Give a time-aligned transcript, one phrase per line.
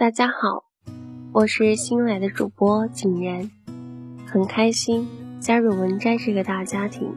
[0.00, 0.64] 大家好，
[1.30, 3.50] 我是新来的主播景然，
[4.26, 5.06] 很开心
[5.40, 7.14] 加入文摘这个大家庭，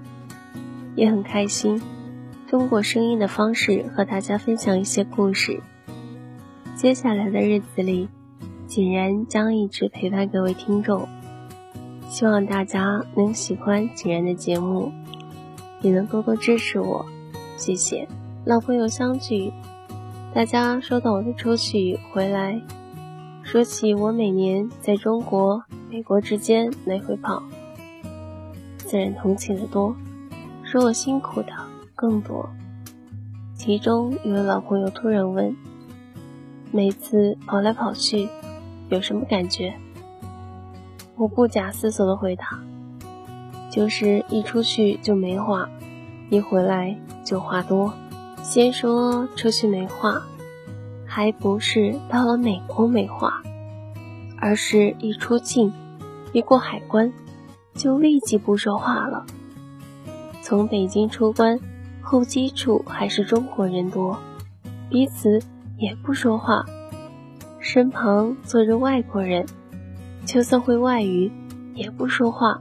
[0.94, 1.82] 也很开心
[2.50, 5.62] 通过声音的方式和大家分享一些故事。
[6.76, 8.10] 接下来的日子里，
[8.68, 11.08] 景然将一直陪伴各位听众，
[12.10, 14.92] 希望大家能喜欢景然的节目，
[15.80, 17.06] 也能多多支持我，
[17.56, 18.10] 谢谢。
[18.44, 19.54] 老朋友相聚。
[20.34, 22.60] 大家收到我的抽取回来，
[23.44, 27.44] 说起我每年在中国、美国之间来回跑，
[28.78, 29.96] 自然同情的多，
[30.64, 31.50] 说我辛苦的
[31.94, 32.50] 更多。
[33.54, 35.56] 其中有位老朋友突然问
[36.74, 38.28] ：“每次跑来跑去，
[38.90, 39.76] 有什么感觉？”
[41.16, 42.60] 我不假思索的回答
[43.70, 45.70] ：“就是一出去就没话，
[46.32, 47.94] 一回来就话多。”
[48.44, 50.22] 先说出去没话，
[51.06, 53.42] 还不是到了美国没话，
[54.38, 55.72] 而是一出境，
[56.34, 57.14] 一过海关，
[57.74, 59.26] 就立即不说话了。
[60.42, 61.58] 从北京出关，
[62.02, 64.20] 候机处还是中国人多，
[64.90, 65.40] 彼此
[65.78, 66.66] 也不说话，
[67.60, 69.46] 身旁坐着外国人，
[70.26, 71.32] 就算会外语，
[71.74, 72.60] 也不说话，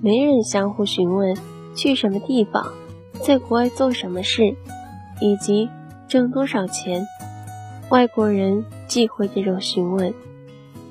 [0.00, 1.36] 没人相互询问
[1.74, 2.72] 去什么地方。
[3.24, 4.56] 在国外做什么事，
[5.20, 5.70] 以及
[6.08, 7.06] 挣多少钱，
[7.88, 10.12] 外国人忌讳这种询问。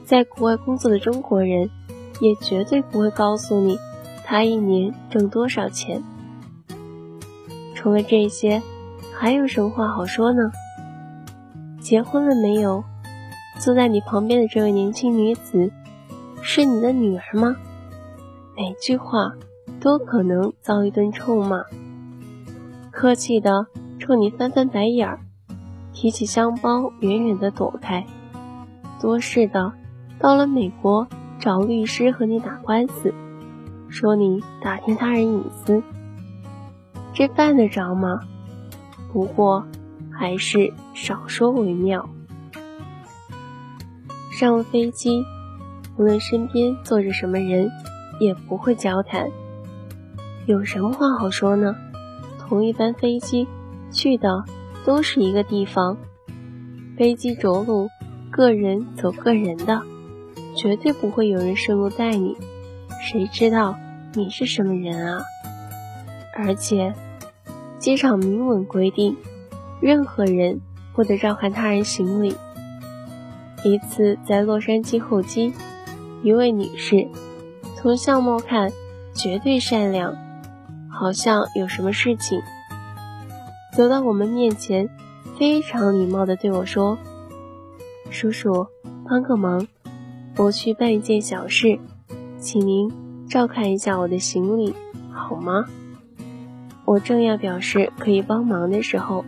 [0.06, 1.70] 在国外工作的中国人，
[2.22, 3.78] 也绝对不会告诉你
[4.24, 6.02] 他一年挣多少钱。
[7.76, 8.62] 除了这些，
[9.14, 10.52] 还有什么话好说呢？
[11.82, 12.82] 结婚了没有？
[13.60, 15.70] 坐在你旁边的这位年轻女子，
[16.42, 17.58] 是你的女儿吗？
[18.56, 19.34] 每句话
[19.82, 21.64] 都可能遭一顿臭骂。
[23.02, 23.66] 客气的
[23.98, 25.22] 冲你翻翻白眼儿，
[25.92, 28.04] 提起香包远远的躲开；
[29.02, 29.74] 多事的
[30.20, 31.08] 到了美国
[31.40, 33.12] 找律师和你打官司，
[33.90, 35.82] 说你打听他人隐私，
[37.12, 38.20] 这犯得着吗？
[39.12, 39.66] 不过
[40.12, 42.08] 还是少说为妙。
[44.32, 45.24] 上了飞机，
[45.98, 47.68] 无论身边坐着什么人，
[48.20, 49.28] 也不会交谈，
[50.46, 51.76] 有什么话好说呢？
[52.52, 53.48] 同一班飞机
[53.94, 54.44] 去的
[54.84, 55.98] 都是一个地方，
[56.98, 57.88] 飞机着陆，
[58.30, 59.82] 个人走个人的，
[60.58, 62.36] 绝对不会有人顺路带你。
[63.00, 63.78] 谁知道
[64.14, 65.24] 你是什么人啊？
[66.36, 66.94] 而且，
[67.80, 69.16] 机场明文规定，
[69.80, 70.60] 任何人
[70.94, 72.36] 不得照看他人行李。
[73.64, 75.54] 一次在洛杉矶候机，
[76.22, 77.08] 一位女士，
[77.78, 78.74] 从相貌看
[79.16, 80.14] 绝对善良。
[80.92, 82.42] 好像有什么事情，
[83.76, 84.90] 走到我们面前，
[85.40, 86.98] 非常礼貌地对我说
[88.12, 88.68] ：“叔叔，
[89.06, 89.68] 帮个忙，
[90.38, 91.80] 我去办一件小事，
[92.38, 92.92] 请您
[93.28, 94.76] 照看一下我的行李，
[95.12, 95.66] 好吗？”
[96.86, 99.24] 我正要表示可以帮忙的时候，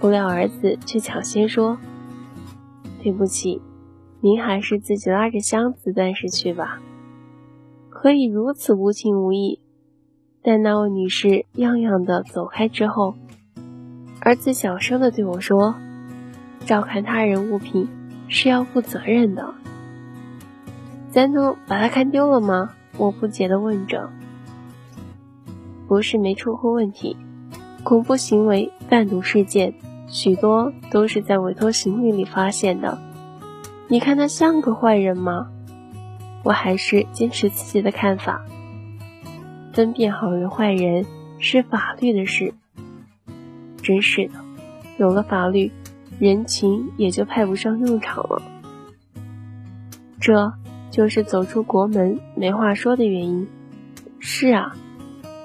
[0.00, 1.78] 不料儿子却抢先说
[3.02, 3.60] ：“对不起，
[4.20, 6.80] 您还是自己拉着箱子暂时去吧。”
[7.90, 9.60] 可以如此无情无义。
[10.46, 13.16] 但那位女士样样的走开之后，
[14.20, 15.74] 儿子小声的对我说
[16.64, 17.88] ：“照看他人物品
[18.28, 19.52] 是要负责任的，
[21.10, 24.08] 咱能把它看丢了吗？”我不解的问着。
[25.88, 27.16] 不是没出过问题，
[27.82, 29.74] 恐怖行为、贩毒事件，
[30.06, 32.96] 许多都是在委托行李里发现的。
[33.88, 35.48] 你看他像个坏人吗？
[36.44, 38.40] 我还是坚持自己的看法。
[39.76, 41.04] 分辨好人坏人
[41.38, 42.54] 是法律的事，
[43.82, 44.32] 真是的，
[44.96, 45.70] 有了法律，
[46.18, 48.40] 人情也就派不上用场了。
[50.18, 50.54] 这
[50.90, 53.46] 就是走出国门没话说的原因。
[54.18, 54.74] 是啊，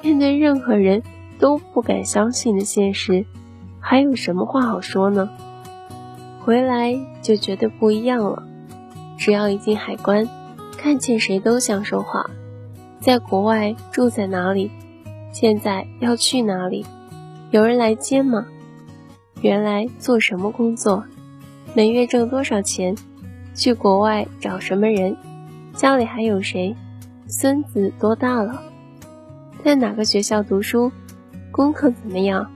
[0.01, 1.03] 面对任何人
[1.37, 3.25] 都不敢相信的现实，
[3.81, 5.29] 还有什么话好说呢？
[6.39, 8.43] 回来就绝对不一样了。
[9.17, 10.25] 只要一进海关，
[10.77, 12.29] 看见谁都想说话。
[13.01, 14.69] 在国外住在哪里？
[15.33, 16.85] 现在要去哪里？
[17.49, 18.45] 有人来接吗？
[19.41, 21.03] 原来做什么工作？
[21.73, 22.95] 每月挣多少钱？
[23.55, 25.17] 去国外找什么人？
[25.73, 26.75] 家里还有谁？
[27.27, 28.61] 孙子多大了？
[29.63, 30.91] 在哪个学校读书？
[31.51, 32.51] 功课怎么样？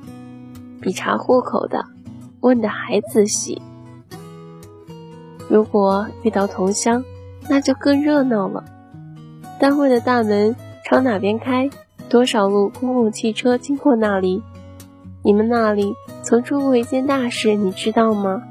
[0.79, 1.83] 比查户口的
[2.41, 3.59] 问的还仔细。
[5.49, 7.03] 如果遇到同乡，
[7.49, 8.63] 那就更热闹了。
[9.57, 11.69] 单位的大门朝哪边开？
[12.09, 14.43] 多少路公共汽车经过那里？
[15.23, 18.43] 你们那里曾出过一件大事，你知道吗？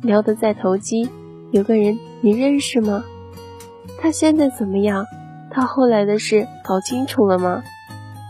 [0.00, 1.08] 聊得再投机，
[1.50, 3.04] 有个人你认识吗？
[3.98, 5.06] 他现在怎么样？
[5.50, 7.62] 他后来的事搞清楚了吗？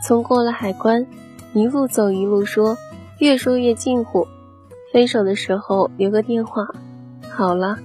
[0.03, 1.07] 从过了海关，
[1.53, 2.77] 一路走一路说，
[3.19, 4.27] 越说越近乎。
[4.93, 6.67] 分手的时候留个电话，
[7.31, 7.79] 好了，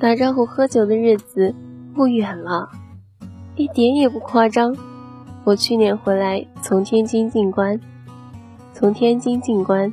[0.00, 1.54] 打招呼喝酒的日子
[1.94, 2.68] 不远了，
[3.56, 4.76] 一点也不夸张。
[5.44, 7.80] 我去年回来从天津进关，
[8.72, 9.92] 从天津进关，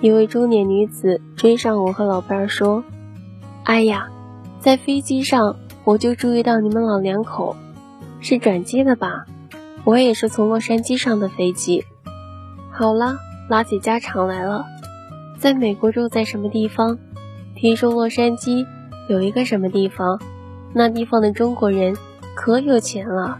[0.00, 2.84] 一位中年女子追上我和老伴儿说
[3.64, 4.08] ：“哎呀，
[4.60, 7.56] 在飞机上我就注意到你们老两口，
[8.20, 9.24] 是转机的吧？”
[9.84, 11.84] 我也是从洛杉矶上的飞机。
[12.72, 13.16] 好了，
[13.48, 14.64] 拉起家常来了。
[15.38, 16.98] 在美国住在什么地方？
[17.54, 18.66] 听说洛杉矶
[19.08, 20.20] 有一个什么地方，
[20.72, 21.96] 那地方的中国人
[22.36, 23.38] 可有钱了，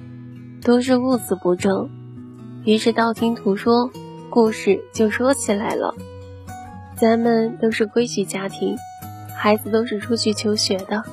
[0.62, 1.88] 都是物资不挣。
[2.64, 3.90] 于是道听途说，
[4.30, 5.94] 故事就说起来了。
[6.96, 8.74] 咱们都是规矩家庭，
[9.36, 11.04] 孩子都是出去求学的，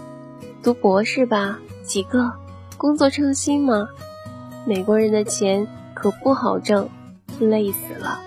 [0.64, 1.60] 读博士吧？
[1.84, 2.32] 几个？
[2.78, 3.86] 工作称心吗？
[4.66, 6.90] 美国人的钱可不好挣，
[7.38, 8.18] 累死了，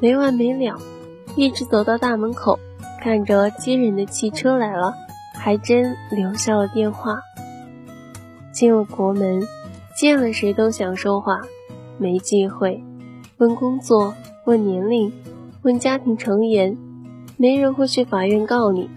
[0.00, 0.78] 没完没了，
[1.34, 2.58] 一直走到大门口，
[3.00, 4.94] 看着接人的汽车来了，
[5.34, 7.20] 还真留下了电话。
[8.52, 9.42] 进了国门，
[9.96, 11.40] 见了谁都想说话，
[11.98, 12.82] 没机会，
[13.38, 14.14] 问工作，
[14.46, 15.12] 问年龄，
[15.62, 16.76] 问家庭成员，
[17.36, 18.88] 没人会去法院告你。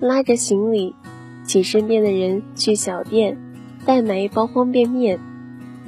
[0.00, 0.94] 拉着行李，
[1.46, 3.36] 请身边的人去小店，
[3.84, 5.18] 代买一包方便面。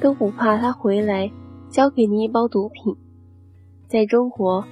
[0.01, 1.29] 都不怕他回来
[1.69, 2.95] 交给你一包毒品。
[3.89, 4.63] 在中国，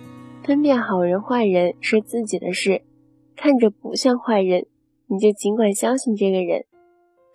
[0.41, 2.83] 分辨好人坏人是自己的事，
[3.35, 4.67] 看着不像坏人，
[5.07, 6.61] 你就尽管相信这个人；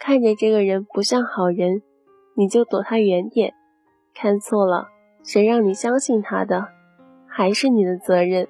[0.05, 1.81] 看着这个人不像好人，
[2.35, 3.55] 你就躲他远点。
[4.13, 4.89] 看错了，
[5.23, 6.71] 谁让你相信他的，
[7.29, 8.49] 还是你的责任。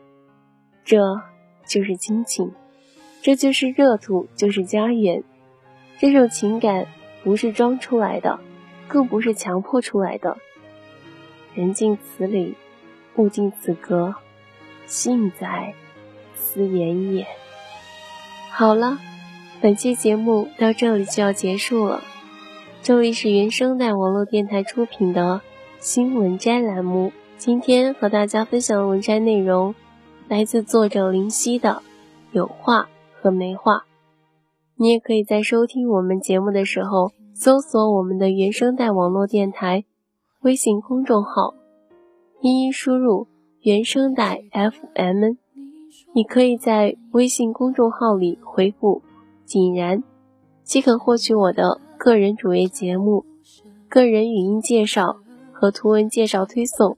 [0.82, 1.20] 这
[1.66, 2.54] 就是亲情，
[3.20, 5.22] 这就是热土，就是家园。
[5.99, 6.87] 这种情感
[7.22, 8.40] 不是装出来的。
[8.88, 10.38] 更不是强迫出来的。
[11.54, 12.54] 人尽此理，
[13.16, 14.14] 物尽此格，
[14.87, 15.75] 信在
[16.34, 17.26] 斯言也。
[18.50, 18.99] 好了，
[19.62, 22.03] 本期节目到这里就要结束了。
[22.82, 25.41] 这里是原声带网络电台出品的
[25.79, 27.12] 新闻摘栏目。
[27.38, 29.76] 今天和大家分享的文摘内容
[30.26, 31.81] 来自作者林夕的
[32.32, 33.76] 《有话和没话》。
[34.75, 37.12] 你也可以在收听我们节目的时候。
[37.35, 39.85] 搜索我们的原声带网络电台
[40.43, 41.55] 微信公众号，
[42.41, 43.26] 一一输入
[43.62, 45.37] 原声带 FM，
[46.14, 49.03] 你可以在微信公众号里回复
[49.60, 50.02] “井然”，
[50.64, 53.26] 即可获取我的个人主页节目、
[53.87, 55.16] 个人语音介绍
[55.52, 56.96] 和图文介绍推送。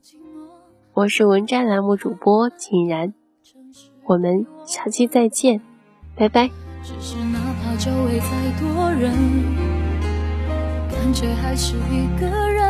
[0.93, 3.13] 我是文摘栏目主播井然，
[4.05, 5.59] 我们下期再见，
[6.15, 6.49] 拜拜。
[10.89, 12.63] 感觉还是一个人。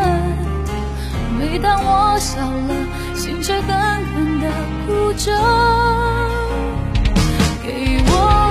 [1.38, 2.74] 每当我笑了，
[3.14, 3.70] 心却狠
[4.06, 4.50] 狠的
[4.88, 5.32] 哭着。
[7.62, 8.45] 给我